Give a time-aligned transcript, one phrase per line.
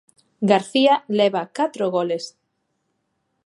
[0.51, 2.25] García leva catro goles.